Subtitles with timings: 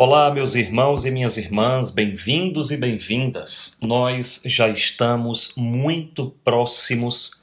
[0.00, 3.78] Olá, meus irmãos e minhas irmãs, bem-vindos e bem-vindas.
[3.82, 7.42] Nós já estamos muito próximos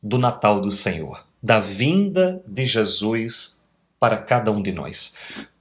[0.00, 3.64] do Natal do Senhor, da vinda de Jesus
[3.98, 5.16] para cada um de nós.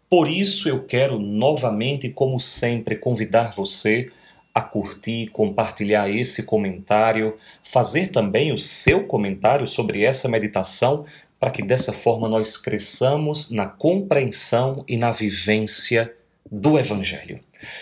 [0.07, 4.07] Por isso eu quero novamente, como sempre, convidar você
[4.54, 11.04] a curtir, compartilhar esse comentário, fazer também o seu comentário sobre essa meditação,
[11.39, 16.14] para que dessa forma nós cresçamos na compreensão e na vivência
[16.51, 17.39] do Evangelho.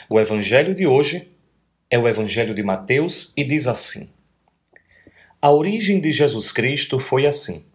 [0.10, 1.32] O Evangelho de hoje
[1.90, 4.10] é o Evangelho de Mateus e diz assim:
[5.42, 7.66] A origem de Jesus Cristo foi assim.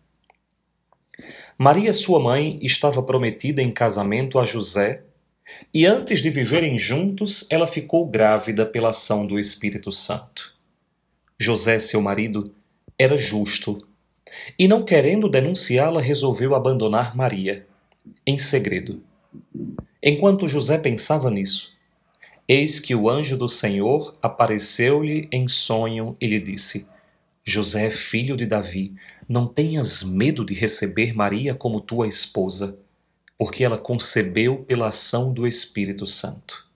[1.57, 5.03] Maria, sua mãe, estava prometida em casamento a José,
[5.75, 10.55] e antes de viverem juntos, ela ficou grávida pela ação do Espírito Santo.
[11.39, 12.55] José, seu marido,
[12.99, 13.79] era justo,
[14.59, 17.67] e não querendo denunciá-la, resolveu abandonar Maria,
[18.27, 19.03] em segredo.
[20.03, 21.77] Enquanto José pensava nisso,
[22.49, 26.89] eis que o anjo do Senhor apareceu-lhe em sonho e lhe disse:
[27.45, 28.95] José, filho de Davi,
[29.29, 32.79] não tenhas medo de receber Maria como tua esposa,
[33.37, 36.67] porque ela concebeu pela ação do Espírito Santo.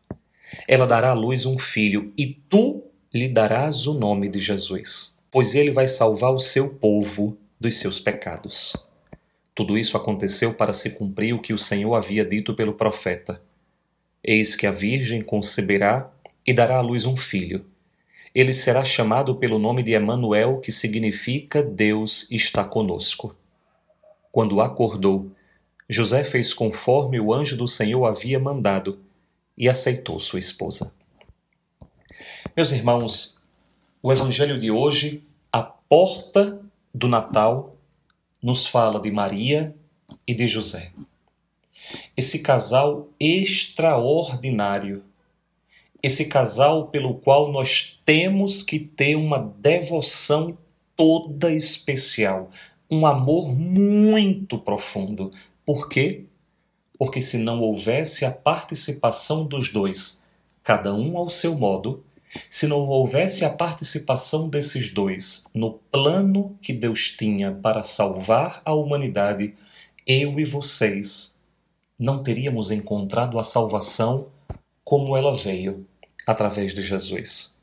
[0.69, 5.55] Ela dará à luz um filho, e tu lhe darás o nome de Jesus, pois
[5.55, 8.75] ele vai salvar o seu povo dos seus pecados.
[9.55, 13.41] Tudo isso aconteceu para se cumprir o que o Senhor havia dito pelo profeta:
[14.23, 16.11] Eis que a Virgem conceberá
[16.47, 17.65] e dará à luz um filho.
[18.35, 23.37] Ele será chamado pelo nome de Emanuel, que significa Deus está conosco.
[24.33, 25.31] Quando acordou,
[25.89, 28.99] José fez conforme o anjo do Senhor havia mandado
[29.57, 30.93] e aceitou sua esposa.
[32.57, 33.45] Meus irmãos,
[34.03, 36.61] o evangelho de hoje, a porta
[36.93, 37.73] do Natal,
[38.45, 39.75] nos fala de Maria
[40.27, 40.92] e de José.
[42.14, 45.02] Esse casal extraordinário,
[46.02, 50.58] esse casal pelo qual nós temos que ter uma devoção
[50.95, 52.51] toda especial,
[52.91, 55.30] um amor muito profundo.
[55.64, 56.27] Por quê?
[56.98, 60.27] Porque se não houvesse a participação dos dois,
[60.63, 62.05] cada um ao seu modo,
[62.48, 68.74] se não houvesse a participação desses dois no plano que Deus tinha para salvar a
[68.74, 69.55] humanidade,
[70.06, 71.39] eu e vocês
[71.98, 74.28] não teríamos encontrado a salvação
[74.84, 75.86] como ela veio
[76.27, 77.58] através de Jesus.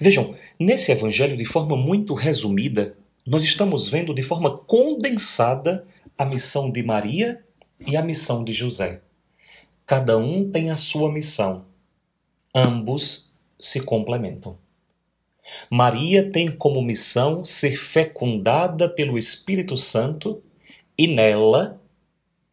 [0.00, 5.86] Vejam, nesse evangelho, de forma muito resumida, nós estamos vendo de forma condensada
[6.18, 7.42] a missão de Maria
[7.80, 9.00] e a missão de José.
[9.86, 11.64] Cada um tem a sua missão.
[12.54, 13.33] Ambos
[13.64, 14.56] se complementam.
[15.70, 20.42] Maria tem como missão ser fecundada pelo Espírito Santo
[20.96, 21.80] e nela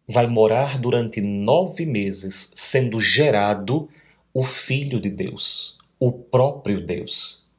[0.07, 3.89] vai morar durante nove meses, sendo gerado
[4.33, 7.49] o Filho de Deus, o próprio Deus.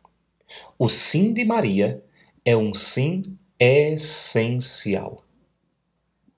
[0.79, 2.03] O sim de Maria
[2.45, 3.23] é um sim
[3.59, 5.23] essencial.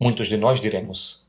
[0.00, 1.23] Muitos de nós diremos: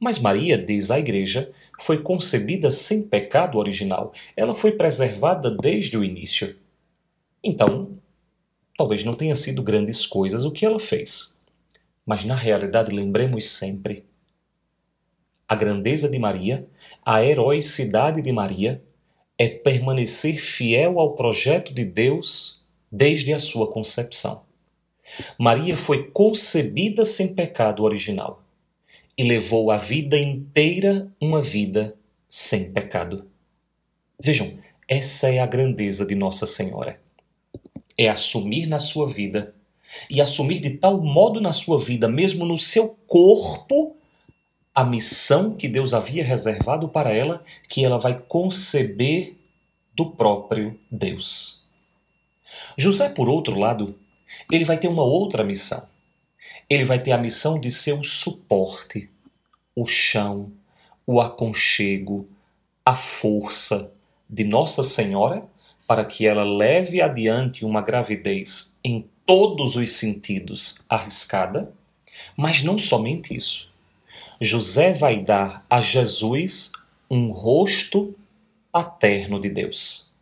[0.00, 1.50] mas Maria, diz a Igreja,
[1.80, 4.12] foi concebida sem pecado original.
[4.36, 6.56] Ela foi preservada desde o início.
[7.42, 7.98] Então,
[8.76, 11.38] talvez não tenha sido grandes coisas o que ela fez.
[12.06, 14.06] Mas na realidade, lembremos sempre
[15.48, 16.68] a grandeza de Maria,
[17.04, 18.82] a heroicidade de Maria
[19.38, 24.42] é permanecer fiel ao projeto de Deus desde a sua concepção.
[25.38, 28.42] Maria foi concebida sem pecado original
[29.18, 31.96] e levou a vida inteira uma vida
[32.28, 33.28] sem pecado.
[34.22, 34.56] Vejam,
[34.86, 37.00] essa é a grandeza de Nossa Senhora.
[37.98, 39.52] É assumir na sua vida
[40.08, 43.96] e assumir de tal modo na sua vida, mesmo no seu corpo,
[44.72, 49.34] a missão que Deus havia reservado para ela, que ela vai conceber
[49.96, 51.66] do próprio Deus.
[52.76, 53.98] José, por outro lado,
[54.52, 55.88] ele vai ter uma outra missão
[56.68, 59.10] ele vai ter a missão de ser o suporte,
[59.80, 60.50] o chão,
[61.06, 62.26] o aconchego,
[62.84, 63.92] a força
[64.28, 65.46] de Nossa Senhora
[65.86, 71.72] para que ela leve adiante uma gravidez em todos os sentidos arriscada,
[72.36, 73.72] mas não somente isso.
[74.40, 76.72] José vai dar a Jesus
[77.10, 78.14] um rosto
[78.72, 80.12] paterno de Deus,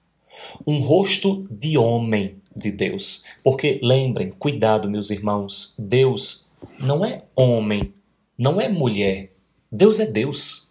[0.66, 3.24] um rosto de homem de Deus.
[3.42, 7.92] Porque lembrem, cuidado, meus irmãos, Deus não é homem,
[8.38, 9.32] não é mulher.
[9.70, 10.70] Deus é Deus.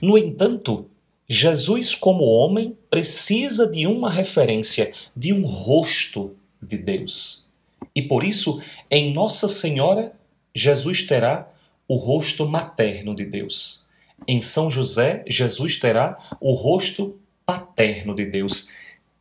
[0.00, 0.88] No entanto,
[1.28, 7.48] Jesus, como homem, precisa de uma referência, de um rosto de Deus.
[7.94, 10.12] E por isso, em Nossa Senhora,
[10.54, 11.48] Jesus terá
[11.86, 13.86] o rosto materno de Deus.
[14.26, 18.68] Em São José, Jesus terá o rosto paterno de Deus.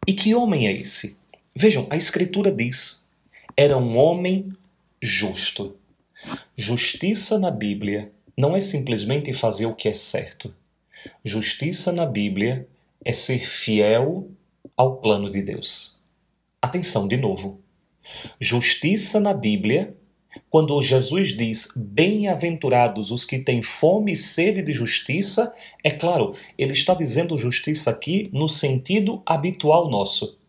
[0.08, 1.20] E que homem é esse?
[1.56, 3.08] Vejam, a Escritura diz:
[3.56, 4.50] era um homem
[5.02, 5.76] justo.
[6.56, 10.56] Justiça na Bíblia não é simplesmente fazer o que é certo.
[11.26, 12.66] Justiça na Bíblia
[13.04, 14.32] é ser fiel
[14.78, 16.02] ao plano de Deus.
[16.62, 17.60] Atenção de novo.
[18.40, 19.94] Justiça na Bíblia,
[20.50, 25.54] quando Jesus diz bem-aventurados os que têm fome e sede de justiça,
[25.84, 30.40] é claro, ele está dizendo justiça aqui no sentido habitual nosso.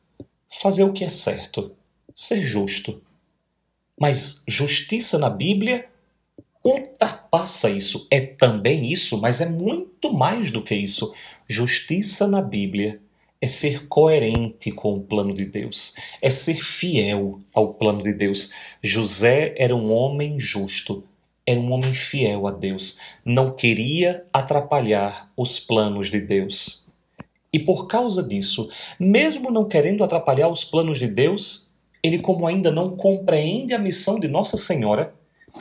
[0.49, 1.73] Fazer o que é certo,
[2.15, 3.03] ser justo.
[3.99, 5.91] Mas justiça na Bíblia
[6.65, 8.07] ultrapassa isso.
[8.11, 11.13] É também isso, mas é muito mais do que isso.
[11.49, 13.01] Justiça na Bíblia
[13.41, 18.53] é ser coerente com o plano de Deus, é ser fiel ao plano de Deus.
[18.83, 21.03] José era um homem justo,
[21.47, 26.87] era um homem fiel a Deus, não queria atrapalhar os planos de Deus.
[27.53, 31.73] E por causa disso, mesmo não querendo atrapalhar os planos de Deus,
[32.03, 35.15] ele, como ainda não compreende a missão de Nossa Senhora,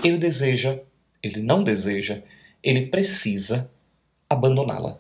[0.04, 0.80] ele deseja,
[1.22, 2.22] ele não deseja,
[2.64, 3.70] ele precisa
[4.30, 4.98] abandoná-la.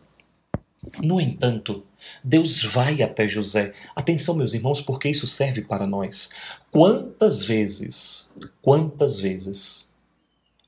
[1.01, 1.86] No entanto,
[2.24, 3.74] Deus vai até José.
[3.95, 6.30] Atenção, meus irmãos, porque isso serve para nós.
[6.71, 9.89] Quantas vezes, quantas vezes,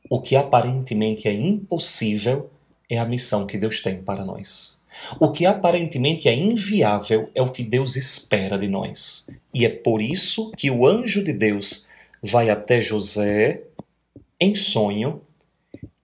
[0.09, 2.49] o que aparentemente é impossível
[2.89, 4.81] é a missão que Deus tem para nós.
[5.19, 9.29] O que aparentemente é inviável é o que Deus espera de nós.
[9.53, 11.87] E é por isso que o anjo de Deus
[12.21, 13.63] vai até José
[14.39, 15.21] em sonho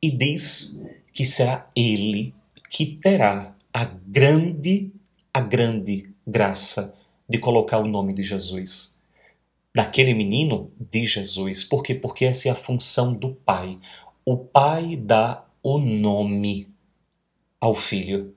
[0.01, 2.33] e diz que será ele
[2.69, 4.91] que terá a grande
[5.33, 6.95] a grande graça
[7.29, 8.97] de colocar o nome de Jesus.
[9.75, 11.63] Daquele menino, de Jesus.
[11.63, 11.93] Por quê?
[11.93, 13.77] Porque essa é a função do Pai.
[14.25, 16.67] O Pai dá o nome
[17.61, 18.33] ao Filho.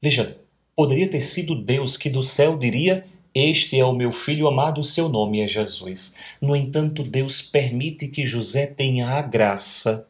[0.00, 0.40] Veja,
[0.76, 3.04] poderia ter sido Deus que do céu diria:
[3.34, 6.16] Este é o meu filho amado, seu nome é Jesus.
[6.40, 10.06] No entanto, Deus permite que José tenha a graça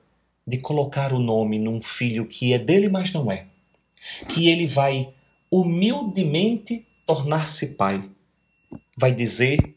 [0.48, 3.46] de colocar o nome num filho que é dele, mas não é.
[4.30, 5.12] Que ele vai
[5.50, 8.08] humildemente tornar-se pai.
[8.96, 9.74] Vai dizer: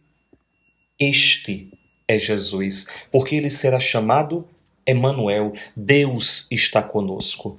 [0.97, 1.73] Este
[2.07, 4.47] é Jesus, porque ele será chamado
[4.85, 7.57] Emanuel, Deus está conosco.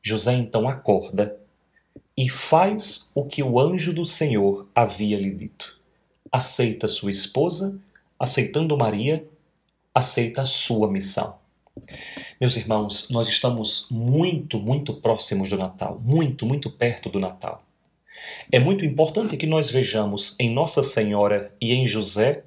[0.00, 1.36] José então acorda
[2.16, 5.76] e faz o que o anjo do Senhor havia lhe dito.
[6.30, 7.76] Aceita sua esposa,
[8.16, 9.26] aceitando Maria,
[9.92, 11.38] aceita a sua missão.
[12.38, 17.62] Meus irmãos, nós estamos muito, muito próximos do Natal, muito, muito perto do Natal.
[18.52, 22.44] É muito importante que nós vejamos em Nossa Senhora e em José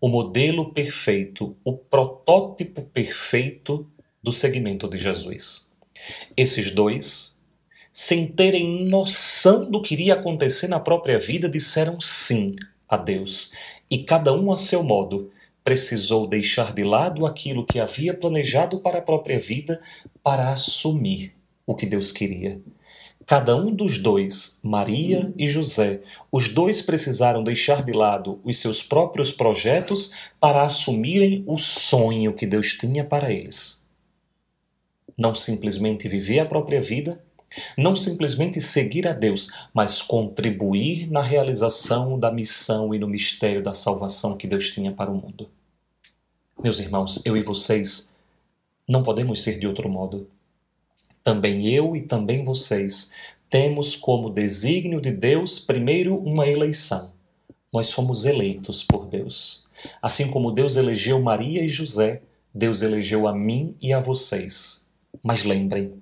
[0.00, 3.84] o modelo perfeito, o protótipo perfeito
[4.22, 5.72] do segmento de Jesus.
[6.36, 7.42] Esses dois,
[7.92, 12.54] sem terem noção do que iria acontecer na própria vida, disseram sim
[12.88, 13.52] a Deus,
[13.90, 15.32] e cada um a seu modo
[15.64, 19.80] precisou deixar de lado aquilo que havia planejado para a própria vida
[20.22, 21.34] para assumir
[21.66, 22.60] o que Deus queria.
[23.24, 26.00] Cada um dos dois, Maria e José,
[26.30, 32.46] os dois precisaram deixar de lado os seus próprios projetos para assumirem o sonho que
[32.46, 33.86] Deus tinha para eles.
[35.16, 37.22] Não simplesmente viver a própria vida,
[37.76, 43.74] não simplesmente seguir a Deus, mas contribuir na realização da missão e no mistério da
[43.74, 45.48] salvação que Deus tinha para o mundo.
[46.62, 48.14] Meus irmãos, eu e vocês
[48.88, 50.28] não podemos ser de outro modo.
[51.24, 53.12] Também eu e também vocês
[53.48, 57.12] temos como desígnio de Deus primeiro uma eleição.
[57.72, 59.66] Nós fomos eleitos por Deus.
[60.00, 62.22] Assim como Deus elegeu Maria e José,
[62.54, 64.86] Deus elegeu a mim e a vocês.
[65.22, 65.94] Mas lembrem,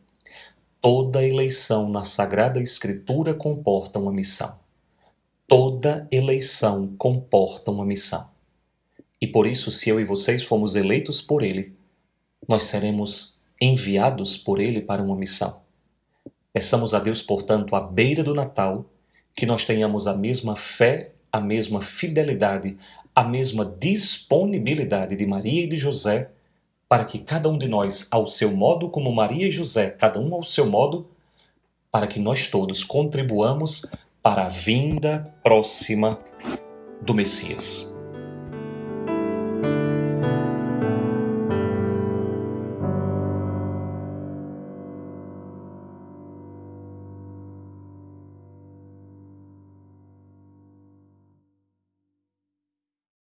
[0.83, 4.59] Toda eleição na Sagrada Escritura comporta uma missão.
[5.47, 8.31] Toda eleição comporta uma missão.
[9.21, 11.75] E por isso, se eu e vocês fomos eleitos por Ele,
[12.49, 15.61] nós seremos enviados por Ele para uma missão.
[16.51, 18.87] Peçamos a Deus, portanto, à beira do Natal,
[19.37, 22.79] que nós tenhamos a mesma fé, a mesma fidelidade,
[23.15, 26.31] a mesma disponibilidade de Maria e de José
[26.90, 30.35] para que cada um de nós, ao seu modo, como Maria e José, cada um
[30.35, 31.06] ao seu modo,
[31.88, 33.87] para que nós todos contribuamos
[34.20, 36.18] para a vinda próxima
[37.00, 37.94] do Messias.